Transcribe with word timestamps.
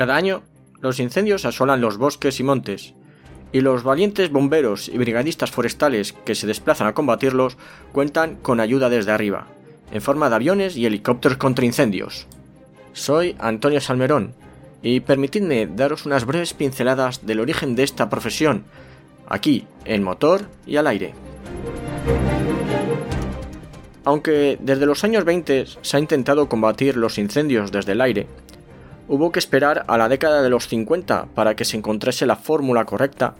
Cada 0.00 0.16
año, 0.16 0.40
los 0.80 0.98
incendios 0.98 1.44
asolan 1.44 1.82
los 1.82 1.98
bosques 1.98 2.40
y 2.40 2.42
montes, 2.42 2.94
y 3.52 3.60
los 3.60 3.82
valientes 3.82 4.30
bomberos 4.30 4.88
y 4.88 4.96
brigadistas 4.96 5.50
forestales 5.50 6.14
que 6.14 6.34
se 6.34 6.46
desplazan 6.46 6.86
a 6.86 6.94
combatirlos 6.94 7.58
cuentan 7.92 8.36
con 8.36 8.60
ayuda 8.60 8.88
desde 8.88 9.12
arriba, 9.12 9.48
en 9.92 10.00
forma 10.00 10.30
de 10.30 10.36
aviones 10.36 10.74
y 10.78 10.86
helicópteros 10.86 11.36
contra 11.36 11.66
incendios. 11.66 12.26
Soy 12.94 13.36
Antonio 13.38 13.78
Salmerón, 13.78 14.32
y 14.80 15.00
permitidme 15.00 15.66
daros 15.66 16.06
unas 16.06 16.24
breves 16.24 16.54
pinceladas 16.54 17.26
del 17.26 17.40
origen 17.40 17.76
de 17.76 17.82
esta 17.82 18.08
profesión, 18.08 18.64
aquí, 19.28 19.66
en 19.84 20.02
motor 20.02 20.46
y 20.66 20.76
al 20.76 20.86
aire. 20.86 21.12
Aunque 24.06 24.56
desde 24.62 24.86
los 24.86 25.04
años 25.04 25.26
20 25.26 25.66
se 25.82 25.96
ha 25.98 26.00
intentado 26.00 26.48
combatir 26.48 26.96
los 26.96 27.18
incendios 27.18 27.70
desde 27.70 27.92
el 27.92 28.00
aire, 28.00 28.26
hubo 29.10 29.32
que 29.32 29.40
esperar 29.40 29.84
a 29.88 29.98
la 29.98 30.08
década 30.08 30.40
de 30.40 30.50
los 30.50 30.68
50 30.68 31.26
para 31.34 31.56
que 31.56 31.64
se 31.64 31.76
encontrase 31.76 32.26
la 32.26 32.36
fórmula 32.36 32.84
correcta 32.84 33.34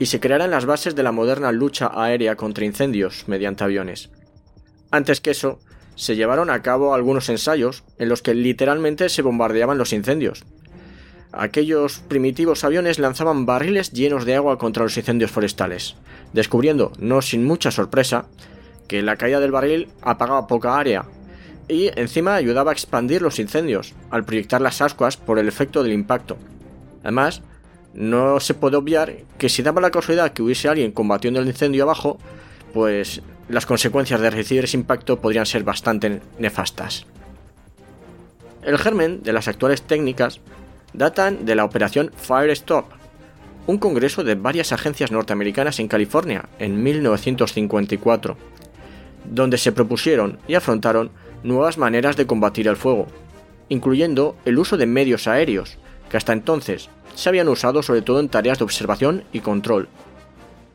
y 0.00 0.06
se 0.06 0.18
crearan 0.18 0.50
las 0.50 0.66
bases 0.66 0.96
de 0.96 1.04
la 1.04 1.12
moderna 1.12 1.52
lucha 1.52 1.88
aérea 1.94 2.34
contra 2.34 2.64
incendios 2.64 3.28
mediante 3.28 3.62
aviones. 3.62 4.10
Antes 4.90 5.20
que 5.20 5.30
eso, 5.30 5.60
se 5.94 6.16
llevaron 6.16 6.50
a 6.50 6.62
cabo 6.62 6.94
algunos 6.94 7.28
ensayos 7.28 7.84
en 7.96 8.08
los 8.08 8.22
que 8.22 8.34
literalmente 8.34 9.08
se 9.08 9.22
bombardeaban 9.22 9.78
los 9.78 9.92
incendios. 9.92 10.44
Aquellos 11.30 12.00
primitivos 12.00 12.64
aviones 12.64 12.98
lanzaban 12.98 13.46
barriles 13.46 13.92
llenos 13.92 14.24
de 14.24 14.34
agua 14.34 14.58
contra 14.58 14.82
los 14.82 14.96
incendios 14.96 15.30
forestales, 15.30 15.94
descubriendo, 16.32 16.90
no 16.98 17.22
sin 17.22 17.44
mucha 17.44 17.70
sorpresa, 17.70 18.26
que 18.88 19.00
la 19.00 19.14
caída 19.14 19.38
del 19.38 19.52
barril 19.52 19.90
apagaba 20.02 20.48
poca 20.48 20.76
área 20.76 21.04
y 21.68 21.90
encima 21.98 22.34
ayudaba 22.34 22.70
a 22.70 22.74
expandir 22.74 23.22
los 23.22 23.38
incendios 23.38 23.94
al 24.10 24.24
proyectar 24.24 24.60
las 24.60 24.80
ascuas 24.80 25.16
por 25.16 25.38
el 25.38 25.48
efecto 25.48 25.82
del 25.82 25.92
impacto. 25.92 26.36
Además, 27.02 27.42
no 27.94 28.40
se 28.40 28.54
puede 28.54 28.76
obviar 28.76 29.14
que 29.38 29.48
si 29.48 29.62
daba 29.62 29.80
la 29.80 29.90
casualidad 29.90 30.32
que 30.32 30.42
hubiese 30.42 30.68
alguien 30.68 30.92
combatiendo 30.92 31.40
el 31.40 31.46
incendio 31.46 31.84
abajo, 31.84 32.18
pues 32.72 33.22
las 33.48 33.66
consecuencias 33.66 34.20
de 34.20 34.30
recibir 34.30 34.64
ese 34.64 34.76
impacto 34.76 35.20
podrían 35.20 35.46
ser 35.46 35.64
bastante 35.64 36.20
nefastas. 36.38 37.06
El 38.62 38.78
germen 38.78 39.22
de 39.22 39.32
las 39.32 39.46
actuales 39.46 39.82
técnicas 39.82 40.40
datan 40.92 41.44
de 41.44 41.54
la 41.54 41.64
operación 41.64 42.10
Firestop, 42.16 42.86
un 43.66 43.78
congreso 43.78 44.24
de 44.24 44.34
varias 44.34 44.72
agencias 44.72 45.10
norteamericanas 45.10 45.78
en 45.78 45.88
California 45.88 46.48
en 46.58 46.82
1954, 46.82 48.36
donde 49.24 49.58
se 49.58 49.72
propusieron 49.72 50.38
y 50.48 50.54
afrontaron 50.54 51.10
nuevas 51.44 51.78
maneras 51.78 52.16
de 52.16 52.26
combatir 52.26 52.66
el 52.66 52.76
fuego, 52.76 53.06
incluyendo 53.68 54.34
el 54.44 54.58
uso 54.58 54.76
de 54.76 54.86
medios 54.86 55.28
aéreos, 55.28 55.76
que 56.10 56.16
hasta 56.16 56.32
entonces 56.32 56.88
se 57.14 57.28
habían 57.28 57.48
usado 57.48 57.82
sobre 57.82 58.02
todo 58.02 58.18
en 58.18 58.28
tareas 58.28 58.58
de 58.58 58.64
observación 58.64 59.24
y 59.32 59.40
control. 59.40 59.88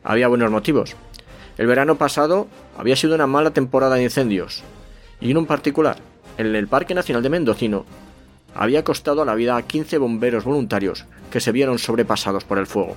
Había 0.02 0.28
buenos 0.28 0.50
motivos. 0.50 0.96
El 1.58 1.66
verano 1.66 1.96
pasado 1.96 2.46
había 2.78 2.96
sido 2.96 3.14
una 3.14 3.26
mala 3.26 3.50
temporada 3.50 3.96
de 3.96 4.04
incendios, 4.04 4.62
y 5.20 5.32
en 5.32 5.36
un 5.36 5.46
particular, 5.46 5.98
en 6.38 6.54
el 6.54 6.68
Parque 6.68 6.94
Nacional 6.94 7.22
de 7.22 7.28
Mendocino, 7.28 7.84
había 8.54 8.84
costado 8.84 9.24
la 9.24 9.34
vida 9.34 9.56
a 9.56 9.62
15 9.62 9.98
bomberos 9.98 10.44
voluntarios 10.44 11.04
que 11.30 11.40
se 11.40 11.52
vieron 11.52 11.78
sobrepasados 11.78 12.44
por 12.44 12.58
el 12.58 12.66
fuego. 12.66 12.96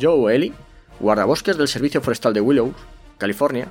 Joe 0.00 0.34
Ellie, 0.34 0.52
guardabosques 1.00 1.56
del 1.56 1.68
Servicio 1.68 2.00
Forestal 2.00 2.32
de 2.32 2.40
Willows, 2.40 2.74
California, 3.18 3.68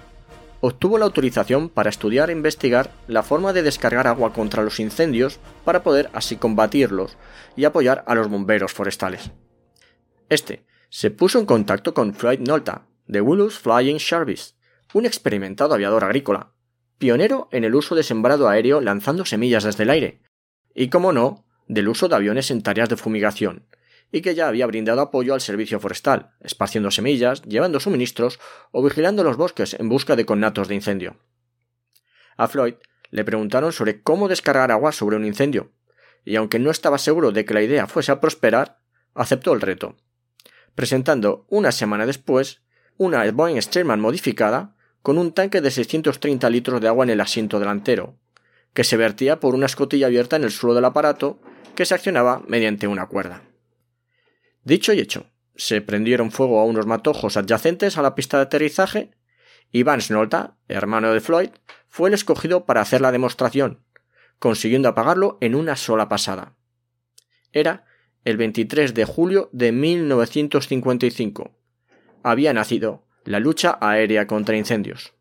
obtuvo 0.68 0.98
la 0.98 1.06
autorización 1.06 1.70
para 1.70 1.92
estudiar 1.92 2.32
e 2.32 2.34
investigar 2.34 2.90
la 3.08 3.22
forma 3.22 3.54
de 3.54 3.62
descargar 3.62 4.08
agua 4.08 4.34
contra 4.34 4.64
los 4.64 4.80
incendios 4.80 5.40
para 5.64 5.84
poder 5.84 6.10
así 6.12 6.38
combatirlos 6.38 7.18
y 7.56 7.66
apoyar 7.66 8.04
a 8.08 8.16
los 8.16 8.30
bomberos 8.30 8.74
forestales. 8.74 9.30
Este 10.28 10.66
se 10.90 11.12
puso 11.12 11.38
en 11.38 11.46
contacto 11.46 11.94
con 11.94 12.16
Floyd 12.16 12.40
Nolta, 12.40 12.88
de 13.06 13.22
Willows 13.22 13.60
Flying 13.60 14.00
Service, 14.00 14.54
un 14.96 15.06
experimentado 15.06 15.76
aviador 15.76 16.04
agrícola, 16.04 16.54
pionero 16.98 17.48
en 17.52 17.64
el 17.64 17.76
uso 17.76 17.94
de 17.94 18.02
sembrado 18.02 18.50
aéreo 18.50 18.82
lanzando 18.82 19.24
semillas 19.24 19.66
desde 19.66 19.84
el 19.84 19.92
aire, 19.92 20.24
y 20.74 20.90
como 20.90 21.14
no, 21.14 21.46
del 21.68 21.90
uso 21.90 22.08
de 22.08 22.16
aviones 22.16 22.50
en 22.50 22.64
tareas 22.64 22.90
de 22.90 22.98
fumigación, 22.98 23.68
y 24.12 24.22
que 24.22 24.36
ya 24.36 24.48
había 24.48 24.68
brindado 24.68 25.02
apoyo 25.02 25.34
al 25.34 25.42
servicio 25.42 25.80
forestal, 25.80 26.32
esparciendo 26.42 26.92
semillas, 26.92 27.42
llevando 27.44 27.80
suministros 27.80 28.40
o 28.72 28.84
vigilando 28.84 29.24
los 29.24 29.38
bosques 29.38 29.74
en 29.74 29.90
busca 29.90 30.16
de 30.16 30.26
connatos 30.26 30.68
de 30.68 30.76
incendio. 30.76 31.18
A 32.38 32.48
Floyd 32.48 32.76
le 33.12 33.24
preguntaron 33.24 33.72
sobre 33.72 34.02
cómo 34.02 34.28
descargar 34.28 34.72
agua 34.72 34.92
sobre 34.92 35.16
un 35.16 35.26
incendio, 35.26 35.72
y 36.24 36.36
aunque 36.36 36.60
no 36.60 36.72
estaba 36.72 36.98
seguro 36.98 37.32
de 37.32 37.46
que 37.46 37.54
la 37.54 37.62
idea 37.62 37.88
fuese 37.88 38.12
a 38.12 38.20
prosperar, 38.20 38.80
aceptó 39.14 39.54
el 39.54 39.62
reto, 39.62 39.96
presentando 40.76 41.46
una 41.50 41.72
semana 41.72 42.06
después 42.06 42.62
una 42.98 43.30
Boeing 43.32 43.62
Stearman 43.62 44.00
modificada 44.00 44.76
con 45.02 45.18
un 45.18 45.34
tanque 45.34 45.62
de 45.62 45.72
630 45.72 46.50
litros 46.50 46.82
de 46.82 46.88
agua 46.88 47.06
en 47.06 47.12
el 47.12 47.22
asiento 47.22 47.60
delantero, 47.60 48.18
que 48.74 48.84
se 48.84 48.98
vertía 48.98 49.40
por 49.40 49.56
una 49.56 49.68
escotilla 49.68 50.08
abierta 50.08 50.36
en 50.36 50.44
el 50.44 50.52
suelo 50.52 50.74
del 50.74 50.86
aparato 50.86 51.40
que 51.76 51.86
se 51.86 51.94
accionaba 51.94 52.42
mediante 52.48 52.88
una 52.88 53.08
cuerda. 53.08 53.44
Dicho 54.66 54.94
y 54.94 55.00
hecho, 55.00 55.28
se 55.56 55.80
prendieron 55.80 56.32
fuego 56.32 56.60
a 56.60 56.66
unos 56.66 56.88
matojos 56.88 57.38
adyacentes 57.38 58.00
a 58.00 58.02
la 58.02 58.16
pista 58.16 58.38
de 58.38 58.44
aterrizaje 58.44 59.12
y 59.72 59.84
Vance 59.84 60.12
Nolta, 60.12 60.58
hermano 60.68 61.14
de 61.14 61.22
Floyd, 61.22 61.52
fue 61.88 62.10
el 62.10 62.16
escogido 62.16 62.66
para 62.66 62.82
hacer 62.82 63.00
la 63.00 63.12
demostración, 63.12 63.84
consiguiendo 64.40 64.90
apagarlo 64.90 65.38
en 65.40 65.54
una 65.54 65.76
sola 65.76 66.10
pasada. 66.10 66.56
Era 67.54 67.86
el 68.24 68.38
23 68.38 68.96
de 68.96 69.06
julio 69.06 69.50
de 69.54 69.72
1955. 69.72 71.56
Había 72.24 72.52
nacido 72.52 73.06
la 73.24 73.40
lucha 73.40 73.78
aérea 73.82 74.26
contra 74.26 74.58
incendios. 74.58 75.14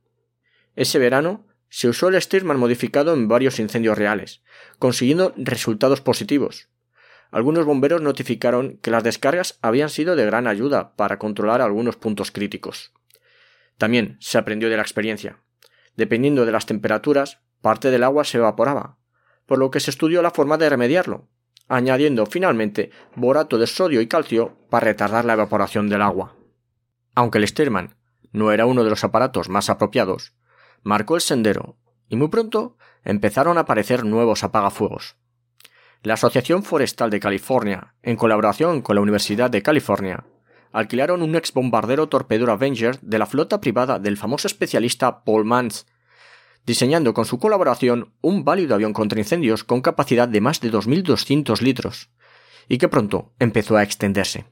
Ese 0.75 0.99
verano 0.99 1.47
se 1.69 1.89
usó 1.89 2.09
el 2.09 2.21
Stearman 2.21 2.59
modificado 2.59 3.13
en 3.13 3.29
varios 3.29 3.59
incendios 3.59 3.99
reales, 3.99 4.43
consiguiendo 4.79 5.35
resultados 5.37 6.01
positivos, 6.01 6.71
algunos 7.35 7.65
bomberos 7.65 8.01
notificaron 8.01 8.79
que 8.81 8.93
las 8.93 9.03
descargas 9.03 9.59
habían 9.61 9.91
sido 9.91 10.15
de 10.15 10.25
gran 10.25 10.47
ayuda 10.47 10.95
para 10.95 11.19
controlar 11.19 11.63
algunos 11.63 11.97
puntos 11.97 12.31
críticos. 12.31 12.93
También 13.77 14.17
se 14.21 14.39
aprendió 14.39 14.71
de 14.71 14.77
la 14.77 14.83
experiencia. 14.83 15.41
Dependiendo 15.97 16.47
de 16.47 16.53
las 16.53 16.67
temperaturas, 16.67 17.41
parte 17.61 17.91
del 17.91 18.05
agua 18.05 18.23
se 18.23 18.39
evaporaba, 18.39 18.99
por 19.47 19.59
lo 19.59 19.73
que 19.73 19.81
se 19.81 19.91
estudió 19.91 20.23
la 20.23 20.31
forma 20.31 20.59
de 20.59 20.71
remediarlo, 20.71 21.27
añadiendo 21.67 22.25
finalmente 22.27 22.93
borato 23.17 23.59
de 23.59 23.67
sodio 23.67 24.01
y 24.01 24.07
calcio 24.07 24.57
para 24.71 24.85
retardar 24.85 25.25
la 25.25 25.33
evaporación 25.33 25.89
del 25.89 26.03
agua. 26.03 26.37
Aunque 27.17 27.39
el 27.39 27.49
Stearman 27.49 27.97
no 28.31 28.53
era 28.53 28.67
uno 28.67 28.85
de 28.85 28.91
los 28.91 29.03
aparatos 29.03 29.49
más 29.49 29.71
apropiados, 29.71 30.35
marcó 30.85 31.17
el 31.17 31.21
sendero 31.21 31.79
y 32.09 32.15
muy 32.15 32.29
pronto 32.29 32.77
empezaron 33.03 33.59
a 33.59 33.63
aparecer 33.63 34.05
nuevos 34.05 34.45
apagafuegos. 34.45 35.17
La 36.05 36.15
Asociación 36.15 36.63
Forestal 36.63 37.09
de 37.09 37.19
California, 37.19 37.95
en 38.03 38.17
colaboración 38.17 38.83
con 38.83 38.95
la 38.95 39.01
Universidad 39.01 39.49
de 39.49 39.63
California, 39.63 40.27
alquilaron 40.71 41.23
un 41.23 41.35
ex 41.35 41.55
bombardero 41.55 42.11
torpedero 42.11 42.53
Avenger 42.53 43.01
de 43.01 43.19
la 43.19 43.25
flota 43.25 43.59
privada 43.59 43.99
del 43.99 44.19
famoso 44.19 44.47
especialista 44.47 45.25
Paul 45.25 45.47
Mans, 45.47 45.87
diseñando 46.67 47.15
con 47.15 47.25
su 47.25 47.39
colaboración 47.39 48.13
un 48.21 48.45
válido 48.45 48.75
avión 48.75 48.93
contra 48.93 49.19
incendios 49.19 49.65
con 49.65 49.81
capacidad 49.81 50.29
de 50.29 50.43
más 50.43 50.61
de 50.61 50.71
2.200 50.71 51.63
litros, 51.63 52.11
y 52.69 52.77
que 52.77 52.89
pronto 52.89 53.33
empezó 53.39 53.79
a 53.79 53.83
extenderse. 53.83 54.45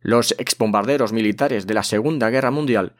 Los 0.00 0.34
exbombarderos 0.36 1.12
militares 1.12 1.68
de 1.68 1.74
la 1.74 1.84
Segunda 1.84 2.28
Guerra 2.28 2.50
Mundial 2.50 2.96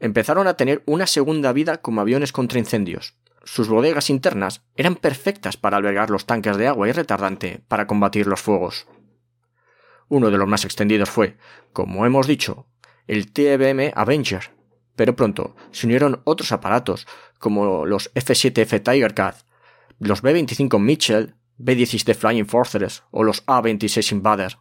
empezaron 0.00 0.46
a 0.46 0.54
tener 0.54 0.82
una 0.86 1.06
segunda 1.06 1.52
vida 1.52 1.82
como 1.82 2.00
aviones 2.00 2.32
contra 2.32 2.58
incendios, 2.58 3.14
sus 3.46 3.68
bodegas 3.68 4.10
internas 4.10 4.66
eran 4.74 4.96
perfectas 4.96 5.56
para 5.56 5.76
albergar 5.76 6.10
los 6.10 6.26
tanques 6.26 6.56
de 6.56 6.66
agua 6.66 6.88
y 6.88 6.92
retardante 6.92 7.62
para 7.68 7.86
combatir 7.86 8.26
los 8.26 8.40
fuegos. 8.40 8.88
Uno 10.08 10.30
de 10.30 10.36
los 10.36 10.48
más 10.48 10.64
extendidos 10.64 11.08
fue, 11.08 11.36
como 11.72 12.04
hemos 12.04 12.26
dicho, 12.26 12.66
el 13.06 13.32
TBM 13.32 13.92
Avenger, 13.94 14.50
pero 14.96 15.14
pronto 15.14 15.54
se 15.70 15.86
unieron 15.86 16.22
otros 16.24 16.50
aparatos 16.50 17.06
como 17.38 17.86
los 17.86 18.10
F-7F 18.14 18.82
Tiger 18.82 19.14
Cat, 19.14 19.36
los 20.00 20.22
B-25 20.22 20.80
Mitchell, 20.80 21.36
B-17 21.58 22.16
Flying 22.16 22.46
Fortress 22.46 23.04
o 23.12 23.22
los 23.22 23.44
A-26 23.46 24.10
Invader. 24.10 24.58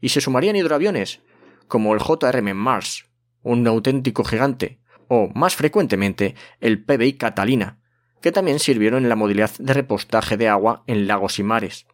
Y 0.00 0.08
se 0.08 0.22
sumarían 0.22 0.56
hidroaviones 0.56 1.20
como 1.66 1.92
el 1.92 2.00
JRM 2.00 2.54
Mars, 2.54 3.04
un 3.42 3.66
auténtico 3.66 4.24
gigante, 4.24 4.80
o 5.08 5.28
más 5.34 5.56
frecuentemente 5.56 6.34
el 6.60 6.82
PBI 6.82 7.14
Catalina, 7.14 7.77
que 8.20 8.32
también 8.32 8.58
sirvieron 8.58 9.02
en 9.02 9.08
la 9.08 9.16
modalidad 9.16 9.50
de 9.58 9.72
repostaje 9.72 10.36
de 10.36 10.48
agua 10.48 10.82
en 10.86 11.06
lagos 11.06 11.38
y 11.38 11.42
mares. 11.42 11.86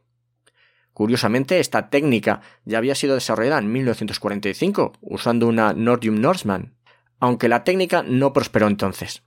Curiosamente, 0.92 1.58
esta 1.58 1.90
técnica 1.90 2.40
ya 2.64 2.78
había 2.78 2.94
sido 2.94 3.14
desarrollada 3.14 3.58
en 3.58 3.72
1945 3.72 4.92
usando 5.00 5.48
una 5.48 5.72
Nordium 5.72 6.20
Norseman, 6.20 6.76
aunque 7.18 7.48
la 7.48 7.64
técnica 7.64 8.04
no 8.04 8.32
prosperó 8.32 8.68
entonces. 8.68 9.24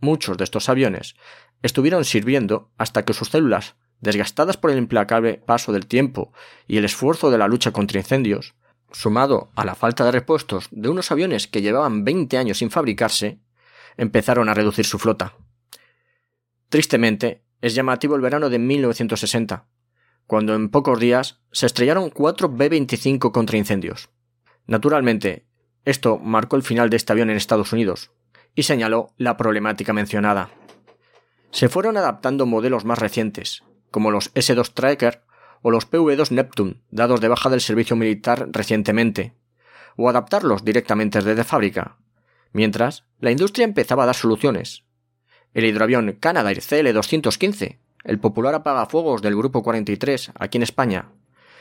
Muchos 0.00 0.36
de 0.36 0.44
estos 0.44 0.68
aviones 0.68 1.16
estuvieron 1.62 2.04
sirviendo 2.04 2.70
hasta 2.78 3.04
que 3.04 3.14
sus 3.14 3.28
células 3.28 3.74
desgastadas 4.00 4.56
por 4.56 4.70
el 4.70 4.78
implacable 4.78 5.42
paso 5.44 5.72
del 5.72 5.86
tiempo 5.86 6.32
y 6.68 6.76
el 6.76 6.84
esfuerzo 6.84 7.30
de 7.30 7.38
la 7.38 7.48
lucha 7.48 7.72
contra 7.72 7.98
incendios, 7.98 8.54
sumado 8.92 9.50
a 9.56 9.64
la 9.64 9.74
falta 9.74 10.04
de 10.04 10.12
repuestos 10.12 10.68
de 10.70 10.88
unos 10.88 11.10
aviones 11.10 11.48
que 11.48 11.62
llevaban 11.62 12.04
20 12.04 12.38
años 12.38 12.58
sin 12.58 12.70
fabricarse, 12.70 13.40
empezaron 13.96 14.48
a 14.48 14.54
reducir 14.54 14.84
su 14.84 14.98
flota. 14.98 15.34
Tristemente, 16.74 17.44
es 17.60 17.76
llamativo 17.76 18.16
el 18.16 18.20
verano 18.20 18.50
de 18.50 18.58
1960, 18.58 19.68
cuando 20.26 20.56
en 20.56 20.70
pocos 20.70 20.98
días 20.98 21.40
se 21.52 21.66
estrellaron 21.66 22.10
cuatro 22.10 22.48
B-25 22.48 23.30
contra 23.30 23.56
incendios. 23.56 24.10
Naturalmente, 24.66 25.46
esto 25.84 26.18
marcó 26.18 26.56
el 26.56 26.64
final 26.64 26.90
de 26.90 26.96
este 26.96 27.12
avión 27.12 27.30
en 27.30 27.36
Estados 27.36 27.72
Unidos 27.72 28.10
y 28.56 28.64
señaló 28.64 29.12
la 29.18 29.36
problemática 29.36 29.92
mencionada. 29.92 30.50
Se 31.52 31.68
fueron 31.68 31.96
adaptando 31.96 32.44
modelos 32.44 32.84
más 32.84 32.98
recientes, 32.98 33.62
como 33.92 34.10
los 34.10 34.32
S-2 34.34 34.74
Tracker 34.74 35.22
o 35.62 35.70
los 35.70 35.88
PV-2 35.88 36.32
Neptune, 36.32 36.82
dados 36.90 37.20
de 37.20 37.28
baja 37.28 37.50
del 37.50 37.60
servicio 37.60 37.94
militar 37.94 38.48
recientemente, 38.50 39.36
o 39.96 40.08
adaptarlos 40.08 40.64
directamente 40.64 41.22
desde 41.22 41.44
fábrica, 41.44 41.98
mientras 42.52 43.04
la 43.20 43.30
industria 43.30 43.62
empezaba 43.62 44.02
a 44.02 44.06
dar 44.06 44.16
soluciones. 44.16 44.84
El 45.54 45.64
hidroavión 45.64 46.16
Canadair 46.18 46.58
CL-215, 46.58 47.78
el 48.02 48.18
popular 48.18 48.56
apagafuegos 48.56 49.22
del 49.22 49.36
Grupo 49.36 49.62
43 49.62 50.32
aquí 50.36 50.58
en 50.58 50.64
España, 50.64 51.10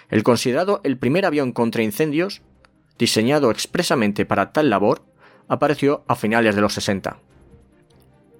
el 0.09 0.23
considerado 0.23 0.81
el 0.83 0.97
primer 0.97 1.27
avión 1.27 1.51
contra 1.51 1.83
incendios, 1.83 2.41
diseñado 2.97 3.51
expresamente 3.51 4.25
para 4.25 4.51
tal 4.51 4.71
labor, 4.71 5.03
apareció 5.47 6.03
a 6.07 6.15
finales 6.15 6.55
de 6.55 6.61
los 6.61 6.73
60. 6.73 7.19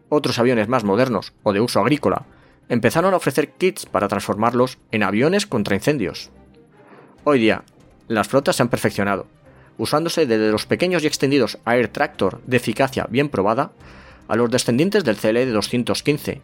Otros 0.09 0.39
aviones 0.39 0.67
más 0.67 0.83
modernos 0.83 1.33
o 1.43 1.53
de 1.53 1.61
uso 1.61 1.79
agrícola 1.79 2.25
empezaron 2.67 3.13
a 3.13 3.17
ofrecer 3.17 3.51
kits 3.51 3.85
para 3.85 4.07
transformarlos 4.07 4.79
en 4.91 5.03
aviones 5.03 5.45
contra 5.45 5.75
incendios. 5.75 6.31
Hoy 7.25 7.37
día, 7.39 7.63
las 8.07 8.27
flotas 8.27 8.55
se 8.55 8.63
han 8.63 8.69
perfeccionado, 8.69 9.27
usándose 9.77 10.25
desde 10.25 10.51
los 10.51 10.65
pequeños 10.65 11.03
y 11.03 11.07
extendidos 11.07 11.59
Air 11.67 11.89
Tractor 11.89 12.41
de 12.47 12.57
eficacia 12.57 13.05
bien 13.07 13.29
probada 13.29 13.71
a 14.27 14.35
los 14.35 14.49
descendientes 14.49 15.03
del 15.03 15.17
CL 15.17 15.51
215, 15.51 16.41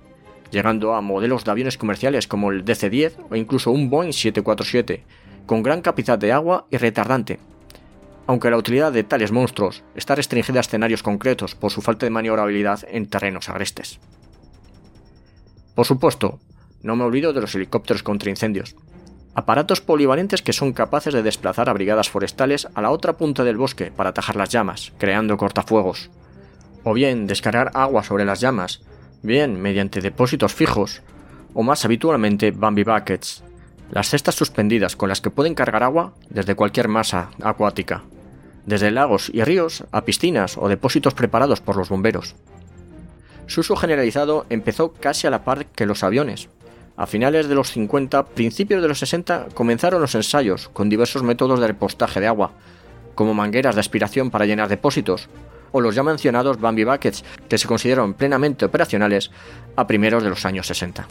llegando 0.52 0.94
a 0.94 1.02
modelos 1.02 1.46
de 1.46 1.52
aviones 1.52 1.78
comerciales 1.78 2.28
como 2.28 2.52
el 2.52 2.66
DC-10 2.66 3.14
o 3.30 3.36
incluso 3.36 3.72
un 3.72 3.90
Boeing 3.90 4.14
747, 4.14 5.04
con 5.46 5.64
gran 5.64 5.82
capacidad 5.82 6.18
de 6.18 6.32
agua 6.32 6.66
y 6.70 6.78
retardante. 6.78 7.40
Aunque 8.28 8.52
la 8.52 8.58
utilidad 8.58 8.92
de 8.92 9.04
tales 9.04 9.32
monstruos 9.32 9.84
está 9.96 10.16
restringida 10.16 10.60
a 10.60 10.62
escenarios 10.62 11.02
concretos 11.02 11.56
por 11.56 11.72
su 11.72 11.82
falta 11.82 12.06
de 12.06 12.12
maniobrabilidad 12.12 12.82
en 12.90 13.08
terrenos 13.08 13.50
agrestes. 13.50 14.00
Por 15.74 15.86
supuesto, 15.86 16.40
no 16.84 16.96
me 16.96 17.04
olvido 17.04 17.34
de 17.34 17.42
los 17.42 17.56
helicópteros 17.56 18.04
contra 18.04 18.30
incendios, 18.30 18.76
aparatos 19.34 19.82
polivalentes 19.82 20.42
que 20.42 20.54
son 20.54 20.74
capaces 20.74 21.14
de 21.14 21.24
desplazar 21.24 21.70
a 21.70 21.74
brigadas 21.74 22.10
forestales 22.10 22.68
a 22.74 22.82
la 22.82 22.92
otra 22.92 23.14
punta 23.14 23.44
del 23.44 23.58
bosque 23.58 23.92
para 23.92 24.10
atajar 24.10 24.36
las 24.36 24.50
llamas, 24.50 24.92
creando 24.98 25.38
cortafuegos, 25.38 26.10
o 26.84 26.94
bien 26.94 27.28
descargar 27.28 27.72
agua 27.74 28.04
sobre 28.04 28.26
las 28.26 28.40
llamas, 28.40 28.82
bien 29.22 29.62
mediante 29.62 30.02
depósitos 30.02 30.54
fijos, 30.54 31.02
o 31.54 31.64
más 31.64 31.86
habitualmente 31.86 32.52
Bambi 32.52 32.84
Buckets, 32.84 33.44
las 33.92 34.10
cestas 34.10 34.36
suspendidas 34.36 34.96
con 34.96 35.10
las 35.10 35.22
que 35.22 35.32
pueden 35.32 35.56
cargar 35.56 35.84
agua 35.84 36.14
desde 36.30 36.56
cualquier 36.56 36.88
masa 36.88 37.32
acuática, 37.42 38.04
desde 38.66 38.92
lagos 38.92 39.32
y 39.34 39.44
ríos 39.44 39.84
a 39.92 40.06
piscinas 40.06 40.58
o 40.58 40.70
depósitos 40.70 41.14
preparados 41.14 41.60
por 41.60 41.76
los 41.76 41.90
bomberos. 41.90 42.36
Su 43.48 43.62
uso 43.62 43.76
generalizado 43.76 44.46
empezó 44.50 44.94
casi 44.94 45.26
a 45.26 45.32
la 45.32 45.44
par 45.44 45.66
que 45.66 45.88
los 45.88 46.04
aviones, 46.04 46.50
a 46.96 47.08
finales 47.08 47.48
de 47.48 47.56
los 47.56 47.72
50, 47.72 48.26
principios 48.26 48.82
de 48.82 48.88
los 48.88 49.00
60, 49.00 49.48
comenzaron 49.54 50.02
los 50.02 50.16
ensayos 50.16 50.70
con 50.70 50.90
diversos 50.90 51.24
métodos 51.24 51.60
de 51.60 51.68
repostaje 51.68 52.20
de 52.20 52.28
agua, 52.28 52.52
como 53.16 53.34
mangueras 53.34 53.76
de 53.76 53.82
aspiración 53.82 54.30
para 54.30 54.46
llenar 54.46 54.68
depósitos, 54.68 55.30
o 55.72 55.82
los 55.82 55.96
ya 55.96 56.04
mencionados 56.04 56.60
Bambi 56.60 56.84
Buckets, 56.84 57.24
que 57.48 57.58
se 57.58 57.68
consideraron 57.68 58.14
plenamente 58.14 58.66
operacionales 58.66 59.32
a 59.76 59.88
primeros 59.88 60.24
de 60.24 60.30
los 60.30 60.46
años 60.46 60.68
60. 60.68 61.08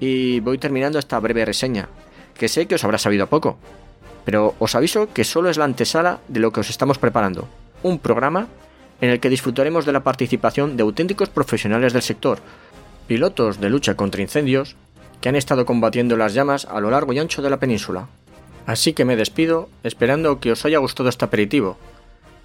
Y 0.00 0.40
voy 0.40 0.58
terminando 0.58 0.98
esta 0.98 1.20
breve 1.20 1.44
reseña, 1.44 1.88
que 2.34 2.48
sé 2.48 2.66
que 2.66 2.74
os 2.74 2.84
habrá 2.84 2.98
sabido 2.98 3.28
poco, 3.28 3.58
pero 4.24 4.54
os 4.58 4.74
aviso 4.74 5.12
que 5.12 5.24
solo 5.24 5.50
es 5.50 5.56
la 5.56 5.64
antesala 5.64 6.20
de 6.28 6.40
lo 6.40 6.52
que 6.52 6.60
os 6.60 6.70
estamos 6.70 6.98
preparando, 6.98 7.48
un 7.82 7.98
programa 7.98 8.48
en 9.00 9.10
el 9.10 9.20
que 9.20 9.30
disfrutaremos 9.30 9.84
de 9.84 9.92
la 9.92 10.04
participación 10.04 10.76
de 10.76 10.82
auténticos 10.84 11.28
profesionales 11.28 11.92
del 11.92 12.02
sector, 12.02 12.38
pilotos 13.06 13.60
de 13.60 13.68
lucha 13.68 13.96
contra 13.96 14.22
incendios 14.22 14.76
que 15.20 15.28
han 15.28 15.36
estado 15.36 15.66
combatiendo 15.66 16.16
las 16.16 16.34
llamas 16.34 16.64
a 16.64 16.80
lo 16.80 16.90
largo 16.90 17.12
y 17.12 17.18
ancho 17.18 17.42
de 17.42 17.50
la 17.50 17.58
península. 17.58 18.08
Así 18.66 18.92
que 18.92 19.04
me 19.04 19.16
despido 19.16 19.68
esperando 19.82 20.40
que 20.40 20.52
os 20.52 20.64
haya 20.64 20.78
gustado 20.78 21.08
este 21.08 21.24
aperitivo 21.24 21.76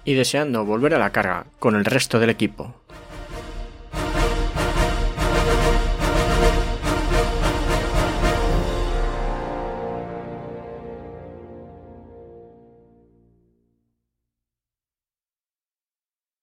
y 0.08 0.14
deseando 0.14 0.64
volver 0.64 0.94
a 0.94 0.98
la 0.98 1.12
carga 1.12 1.44
con 1.58 1.76
el 1.76 1.84
resto 1.84 2.18
del 2.18 2.30
equipo. 2.30 2.74